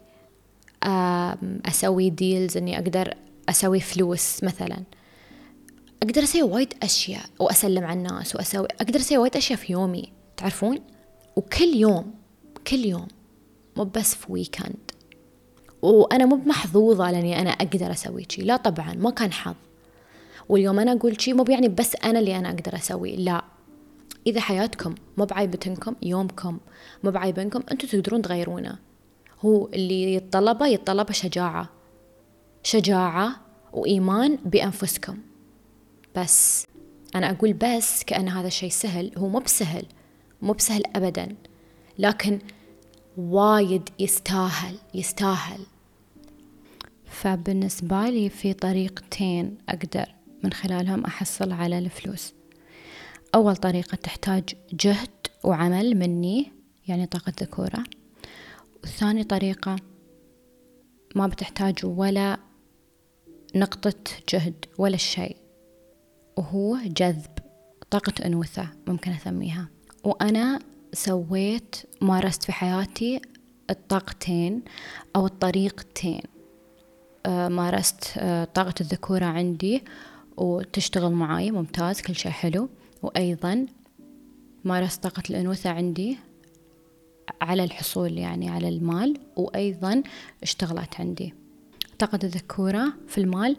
[1.65, 3.13] أسوي deals إني أقدر
[3.49, 4.83] أسوي فلوس مثلاً.
[6.03, 10.79] أقدر أسوي وايد أشياء وأسلم على الناس وأسوي أقدر أسوي وايد أشياء في يومي تعرفون؟
[11.35, 12.13] وكل يوم
[12.67, 13.07] كل يوم
[13.77, 14.91] مو بس في ويكند
[15.81, 18.41] وأنا مو بمحظوظة لأني أنا أقدر أسوي شي.
[18.41, 19.55] لا طبعا ما كان حظ.
[20.49, 23.43] واليوم أنا أقول شي مو يعني بس أنا اللي أنا أقدر أسوي لا.
[24.27, 26.57] إذا حياتكم مو بعيبتنكم يومكم
[27.03, 28.77] مو بعيبنكم أنتم تقدرون تغيرونه.
[29.45, 31.69] هو اللي يتطلبه يتطلبه شجاعة.
[32.63, 33.35] شجاعة
[33.73, 35.17] وإيمان بأنفسكم.
[36.17, 36.67] بس.
[37.15, 39.11] أنا أقول بس كأن هذا الشيء سهل.
[39.17, 39.85] هو مو بسهل.
[40.41, 41.35] مو بسهل أبدا.
[41.99, 42.39] لكن
[43.17, 44.77] وايد يستاهل.
[44.93, 45.59] يستاهل.
[47.05, 52.33] فبالنسبة لي في طريقتين أقدر من خلالهم أحصل على الفلوس.
[53.35, 54.43] أول طريقة تحتاج
[54.73, 55.09] جهد
[55.43, 56.51] وعمل مني
[56.87, 57.83] يعني طاقة ذكورة.
[58.83, 59.75] وثاني طريقة
[61.15, 62.37] ما بتحتاج ولا
[63.55, 63.93] نقطة
[64.29, 65.38] جهد ولا شيء.
[66.39, 67.31] وهو جذب
[67.89, 69.67] طاقة أنوثة ممكن أسميها.
[70.03, 70.59] وأنا
[70.93, 73.21] سويت مارست في حياتي
[73.69, 74.61] الطاقتين
[75.15, 76.21] أو الطريقتين.
[77.25, 79.83] آه، مارست آه، طاقة الذكورة عندي
[80.37, 82.69] وتشتغل معاي ممتاز كل شيء حلو.
[83.03, 83.65] وأيضا
[84.65, 86.17] مارست طاقة الأنوثة عندي
[87.41, 89.17] على الحصول يعني على المال.
[89.35, 90.03] وأيضا
[90.43, 91.33] اشتغلت عندي.
[91.99, 93.57] طاقة الذكورة في المال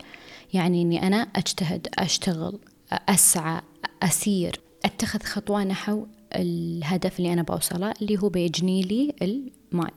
[0.53, 2.59] يعني أني أنا أجتهد أشتغل
[2.92, 3.61] أسعى
[4.03, 9.90] أسير أتخذ خطوة نحو الهدف اللي أنا بوصله اللي هو بيجني لي المال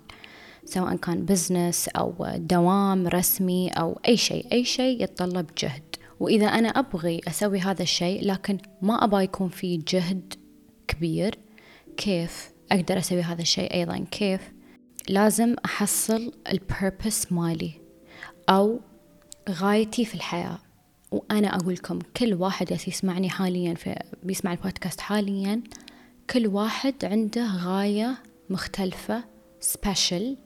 [0.65, 5.95] سواء كان بزنس أو دوام رسمي أو أي شيء أي شيء يتطلب جهد.
[6.19, 10.33] وإذا أنا أبغي أسوي هذا الشيء لكن ما أبغى يكون في جهد
[10.87, 11.37] كبير
[11.97, 14.41] كيف أقدر أسوي هذا الشيء أيضا؟ كيف؟
[15.09, 17.82] لازم أحصل ال purpose مالي.
[18.49, 18.79] أو
[19.49, 20.59] غايتي في الحياة.
[21.11, 25.61] وأنا أقول لكم كل واحد يسمعني حاليا في بيسمع البودكاست حاليا
[26.29, 28.17] كل واحد عنده غاية
[28.49, 29.23] مختلفة
[29.59, 30.37] special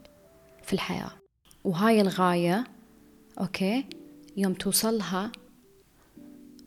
[0.64, 1.12] في الحياة.
[1.64, 2.64] وهاي الغاية
[3.40, 3.86] okay
[4.38, 5.32] يوم توصلها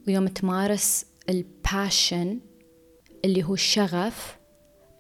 [0.08, 2.40] ويوم تمارس الباشن
[3.24, 4.39] اللي هو الشغف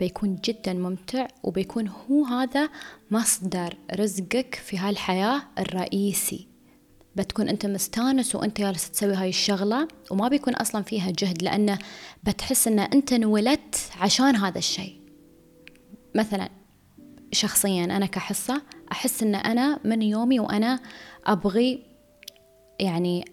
[0.00, 2.68] بيكون جدا ممتع وبيكون هو هذا
[3.10, 6.46] مصدر رزقك في هالحياة الرئيسي.
[7.16, 11.78] بتكون أنت مستانس وأنت جالس تسوي هاي الشغلة وما بيكون أصلا فيها جهد لأنه
[12.24, 15.00] بتحس ان أنت انولدت عشان هذا الشيء.
[16.14, 16.48] مثلا
[17.32, 20.80] شخصيا أنا كحصه أحس إن أنا من يومي وأنا
[21.26, 21.82] أبغي
[22.80, 23.24] يعني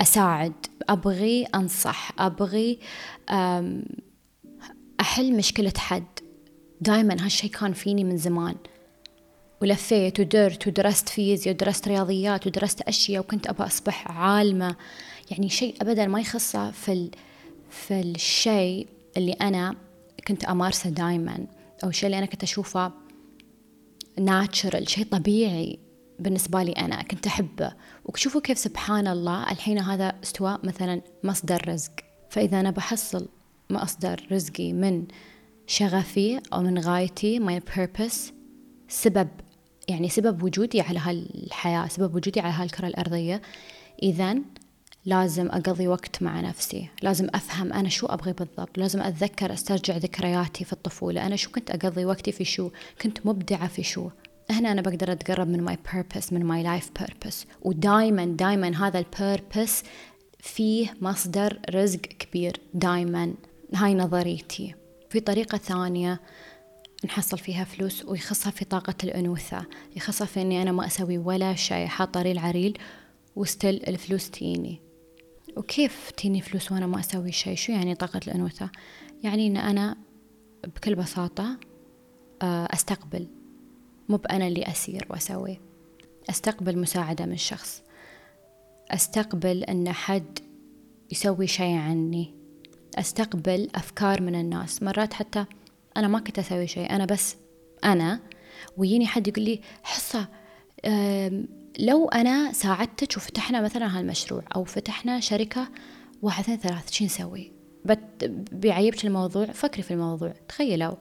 [0.00, 0.52] أساعد
[0.88, 2.78] أبغي أنصح أبغي
[5.02, 6.04] أحل مشكلة حد.
[6.80, 8.54] دائما هالشي كان فيني من زمان.
[9.62, 14.76] ولفيت ودرت ودرست فيزياء ودرست رياضيات ودرست أشياء وكنت أبغى أصبح عالمة.
[15.30, 17.10] يعني شيء أبدا ما يخصه في ال...
[17.70, 18.86] في الشيء
[19.16, 19.76] اللي أنا
[20.28, 21.46] كنت أمارسه دائما
[21.84, 22.92] أو الشيء اللي أنا كنت أشوفه
[24.18, 25.78] ناتشرال شيء طبيعي
[26.18, 27.72] بالنسبة لي أنا كنت أحبه.
[28.04, 31.92] وشوفوا كيف سبحان الله الحين هذا استواء مثلا مصدر رزق.
[32.30, 33.28] فإذا أنا بحصل
[33.72, 35.04] مصدر رزقي من
[35.66, 38.32] شغفي أو من غايتي my purpose
[38.88, 39.28] سبب
[39.88, 43.42] يعني سبب وجودي على هالحياة سبب وجودي على هالكرة الأرضية.
[44.02, 44.34] إذا
[45.04, 46.88] لازم أقضي وقت مع نفسي.
[47.02, 48.78] لازم أفهم أنا شو أبغي بالضبط.
[48.78, 51.26] لازم أتذكر أسترجع ذكرياتي في الطفولة.
[51.26, 52.70] أنا شو كنت أقضي وقتي في شو؟
[53.02, 54.10] كنت مبدعة في شو؟
[54.50, 57.46] هنا أنا بقدر أتقرب من my purpose من my life purpose.
[57.62, 59.82] ودايما دايما هذا ال purpose
[60.40, 62.60] فيه مصدر رزق كبير.
[62.74, 63.34] دايما.
[63.74, 64.74] هاي نظريتي.
[65.10, 66.20] في طريقة ثانية
[67.04, 69.66] نحصل فيها فلوس ويخصها في طاقة الأنوثة.
[69.96, 72.78] يخصها في أني أنا ما أسوي ولا شيء حاطة ريل عريل
[73.36, 74.80] و still الفلوس تيني.
[75.56, 78.70] وكيف تيني فلوس وأنا ما أسوي شيء؟ شو يعني طاقة الأنوثة؟
[79.22, 79.96] يعني أن أنا
[80.64, 81.58] بكل بساطة
[82.42, 83.26] آه، أستقبل.
[84.08, 85.60] مو بأنا اللي أسير وأسوي.
[86.30, 87.82] أستقبل مساعدة من شخص.
[88.90, 90.38] أستقبل أن حد
[91.12, 92.41] يسوي شيء عني.
[92.98, 94.82] أستقبل أفكار من الناس.
[94.82, 95.44] مرات حتى
[95.96, 97.36] أنا ما كنت أسوي شيء أنا بس
[97.84, 98.20] أنا
[98.76, 100.28] ويجيني حد يقول لي حصة
[101.78, 105.68] لو أنا ساعدتك وفتحنا مثلا هالمشروع أو فتحنا شركة
[106.22, 107.52] واحد اثنين ثلاث شو نسوي؟
[108.52, 110.96] بيعيبك الموضوع فكري في الموضوع تخيلوا.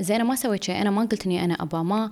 [0.00, 2.10] زي أنا ما سويت شيء أنا ما قلت إني أنا أبا ما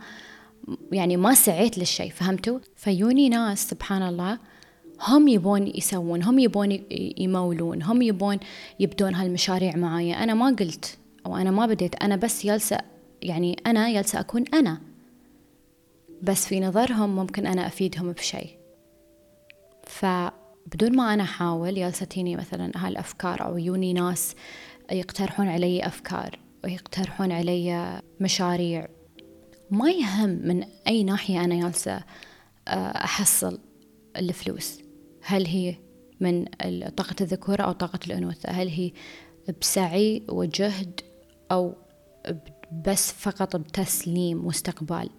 [0.92, 4.38] يعني ما سعيت للشيء فهمتوا؟ فيوني ناس سبحان الله
[5.00, 6.78] هم يبون يسوون هم يبون
[7.18, 8.38] يمولون هم يبون
[8.80, 10.14] يبدون هالمشاريع معايا.
[10.24, 12.78] أنا ما قلت أو أنا ما بديت أنا بس جالسة
[13.22, 14.80] يعني أنا جالسة أكون أنا.
[16.22, 18.50] بس في نظرهم ممكن أنا أفيدهم بشيء.
[19.86, 24.34] فبدون ما أنا أحاول جالسة تيني مثلا هالأفكار أو يوني ناس
[24.92, 28.88] يقترحون علي أفكار ويقترحون علي مشاريع.
[29.70, 32.00] ما يهم من أي ناحية أنا جالسة
[32.68, 33.58] آه، أحصل
[34.16, 34.85] الفلوس.
[35.26, 35.74] هل هي
[36.20, 36.44] من
[36.96, 38.92] طاقة الذكورة أو طاقة الأنوثة؟ هل هي
[39.60, 41.00] بسعي وجهد
[41.52, 41.74] أو
[42.86, 45.10] بس فقط بتسليم واستقبال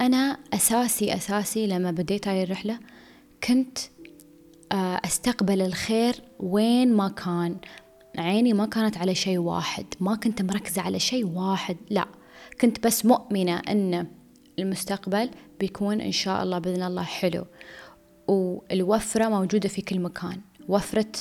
[0.00, 2.78] أنا أساسي أساسي لما بديت هاي الرحلة
[3.44, 3.78] كنت
[4.72, 7.56] آه، أستقبل الخير وين ما كان.
[8.18, 12.06] عيني ما كانت على شيء واحد ما كنت مركزة على شيء واحد لا.
[12.60, 14.06] كنت بس مؤمنة أن
[14.58, 15.30] المستقبل
[15.60, 17.44] بيكون إن شاء الله بإذن الله حلو.
[18.28, 20.40] والوفرة موجودة في كل مكان.
[20.68, 21.12] وفرة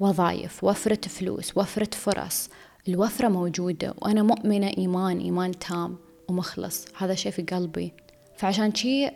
[0.00, 2.50] وظائف وفرة فلوس وفرة فرص.
[2.88, 5.96] الوفرة موجودة وأنا مؤمنة إيمان إيمان تام
[6.28, 6.86] ومخلص.
[6.96, 7.92] هذا شيء في قلبي.
[8.36, 9.08] فعشان شي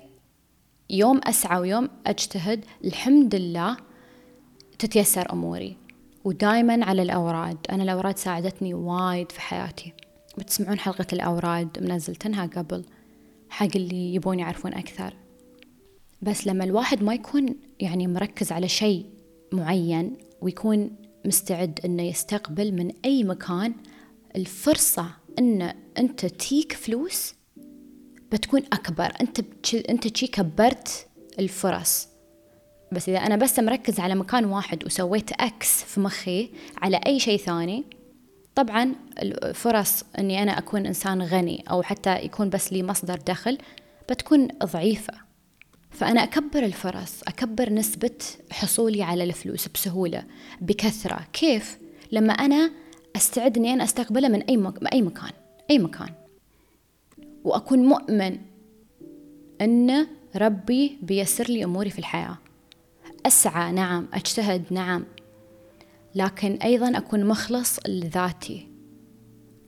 [0.91, 3.77] يوم أسعى ويوم أجتهد الحمد لله
[4.79, 5.77] تتيسر أموري.
[6.25, 7.59] ودائما على الأوراد.
[7.71, 9.93] أنا الأوراد ساعدتني وايد في حياتي.
[10.39, 12.85] بتسمعون حلقة الأوراد منزلتنها قبل.
[13.51, 15.15] حق اللي يبون يعرفون أكثر.
[16.23, 19.07] بس لما الواحد ما يكون يعني مركز على شيء
[19.53, 20.91] معين ويكون
[21.25, 23.75] مستعد إنه يستقبل من أي مكان
[24.37, 27.35] الفرصة إن أنت تيك فلوس
[28.33, 29.13] بتكون أكبر.
[29.21, 29.41] أنت
[29.91, 31.07] أنت شي كبرت
[31.39, 32.09] الفرص.
[32.93, 36.51] بس إذا أنا بس مركز على مكان واحد وسويت إكس في مخي
[36.83, 37.85] على أي شيء ثاني
[38.55, 43.59] طبعا الفرص إني أنا أكون إنسان غني أو حتى يكون بس لي مصدر دخل
[44.11, 45.28] بتكون ضعيفة.
[45.91, 48.19] فأنا أكبر الفرص أكبر نسبة
[48.51, 50.25] حصولي على الفلوس بسهولة
[50.61, 51.27] بكثرة.
[51.33, 51.79] كيف؟
[52.13, 52.71] لما أنا
[53.17, 54.93] أستعد إني أنا استقبله من أي مك...
[54.93, 55.33] أي مكان
[55.71, 56.09] أي مكان.
[57.45, 58.39] وأكون مؤمن
[59.61, 62.39] إن ربي بيسر لي أموري في الحياة.
[63.27, 65.05] أسعى نعم أجتهد نعم.
[66.15, 68.69] لكن أيضا أكون مخلص لذاتي.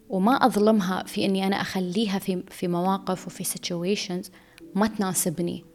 [0.08, 4.30] وما أظلمها في إني أنا أخليها في في مواقف وفي situations
[4.74, 5.69] ما تناسبني.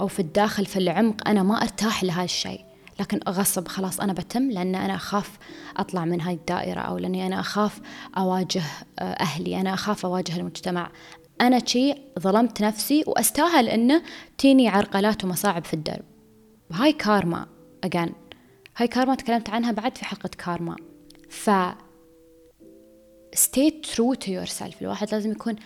[0.00, 2.68] أو في الداخل في العمق أنا ما أرتاح لهذا الشيء.
[3.00, 5.38] لكن غصب خلاص أنا بتم لأن أنا أخاف
[5.76, 7.80] أطلع من هاي الدائرة أو لأني أنا أخاف
[8.18, 8.62] أواجه
[8.98, 10.90] آه، أهلي أنا أخاف أواجه المجتمع.
[11.40, 14.02] أنا شي ظلمت نفسي وأستاهل إنه
[14.38, 16.04] تيني عرقلات ومصاعب في الدرب.
[16.72, 17.46] هاي كارما
[17.84, 18.12] أجان
[18.76, 20.76] هاي كارما تكلمت عنها بعد في حلقة كارما.
[21.30, 21.50] ف
[23.36, 24.82] stay true to yourself.
[24.82, 25.56] الواحد لازم يكون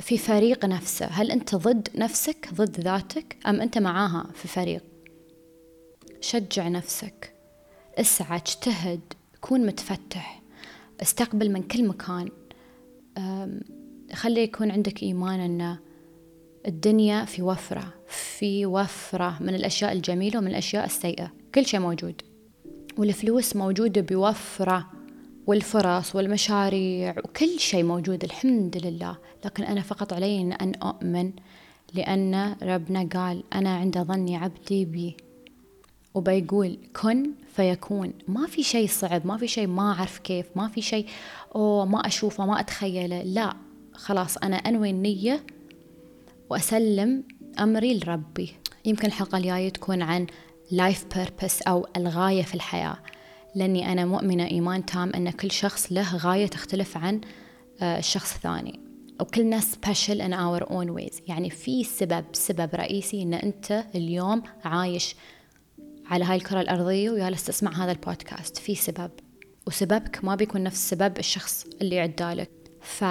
[0.00, 1.06] في فريق نفسه.
[1.06, 4.84] هل أنت ضد نفسك ضد ذاتك أم أنت معاها في فريق؟
[6.20, 7.34] شجع نفسك.
[7.98, 9.00] اسعى اجتهد
[9.40, 10.42] كون متفتح.
[11.02, 12.28] استقبل من كل مكان.
[14.12, 15.76] خلي يكون عندك إيمان أن
[16.66, 21.32] الدنيا في وفرة في وفرة من الأشياء الجميلة ومن الأشياء السيئة.
[21.54, 22.22] كل شيء موجود.
[22.96, 24.90] والفلوس موجودة بوفرة.
[25.48, 29.16] والفرص والمشاريع وكل شيء موجود الحمد لله.
[29.44, 31.32] لكن أنا فقط علي أن أؤمن
[31.94, 35.16] لأن ربنا قال أنا عند ظني عبدي بي.
[36.14, 38.12] وبيقول كن فيكون.
[38.28, 41.06] ما في شيء صعب ما في شيء ما أعرف كيف ما في شيء
[41.54, 43.22] أوه ما أشوفه ما أتخيله.
[43.22, 43.56] لا
[43.92, 45.46] خلاص أنا أنوي النية
[46.50, 47.24] وأسلم
[47.58, 48.52] أمري لربي.
[48.84, 50.26] يمكن الحلقة الجاية تكون عن
[50.70, 52.98] life purpose أو الغاية في الحياة.
[53.58, 57.20] لأني أنا مؤمنة إيمان تام أن كل شخص له غاية تختلف عن
[57.82, 58.80] الشخص الثاني
[59.20, 61.22] وكلنا special in our own ways.
[61.28, 65.16] يعني في سبب سبب رئيسي أن أنت اليوم عايش
[66.06, 68.58] على هاي الكرة الأرضية وجالس تسمع هذا البودكاست.
[68.58, 69.10] في سبب.
[69.66, 73.04] وسببك ما بيكون نفس سبب الشخص اللي عدالك ف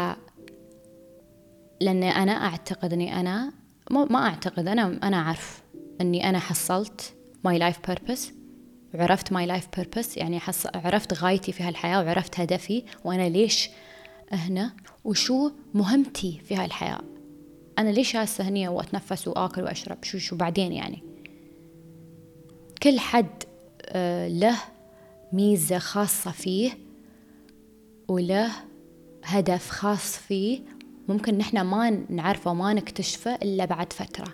[1.81, 3.53] لأن أنا أعتقد أني أنا
[3.91, 5.61] ما أعتقد أنا أنا أعرف
[6.01, 8.36] أني أنا حصلت my life purpose
[8.93, 10.67] وعرفت my life purpose يعني حص...
[10.75, 13.69] عرفت غايتي في هالحياة وعرفت هدفي وأنا ليش
[14.31, 14.73] هنا
[15.03, 17.01] وشو مهمتي في هالحياة.
[17.79, 21.03] أنا ليش هسه هني وأتنفس وآكل وأشرب؟ شو شو بعدين يعني؟
[22.83, 23.43] كل حد
[23.85, 24.57] آه، له
[25.33, 26.71] ميزة خاصة فيه
[28.07, 28.51] وله
[29.23, 30.59] هدف خاص فيه
[31.07, 34.33] ممكن نحن ما نعرفه وما نكتشفه إلا بعد فترة.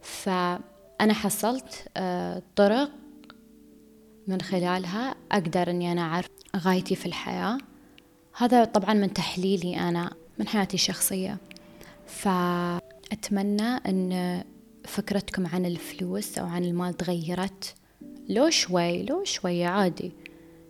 [0.00, 2.90] فأنا حصلت آه، طرق
[4.30, 7.58] من خلالها أقدر أني أنا أعرف غايتي في الحياة.
[8.36, 11.38] هذا طبعا من تحليلي أنا من حياتي الشخصية.
[12.06, 14.44] فأتمنى أن
[14.84, 17.74] فكرتكم عن الفلوس أو عن المال تغيرت.
[18.28, 20.12] لو شوي لو شوي عادي.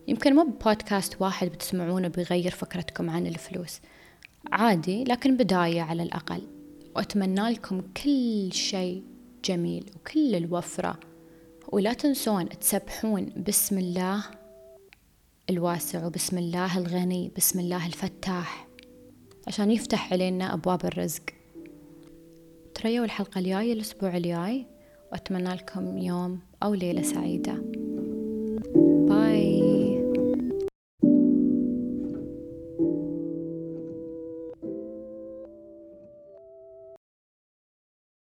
[0.08, 3.80] يمكن مو بودكاست واحد بتسمعونه بيغير فكرتكم عن الفلوس.
[4.52, 6.42] عادي لكن بداية على الأقل.
[6.96, 9.02] وأتمنى لكم كل شيء
[9.44, 11.00] جميل وكل الوفرة.
[11.72, 14.24] ولا تنسون تسبحون بسم الله
[15.50, 18.66] الواسع وبسم الله الغني بسم الله الفتاح
[19.46, 21.22] عشان يفتح علينا أبواب الرزق.
[22.74, 24.66] تريوا الحلقة الجاية الأسبوع الجاي.
[25.12, 27.54] وأتمنى لكم يوم أو ليلة سعيدة.
[29.08, 29.49] باي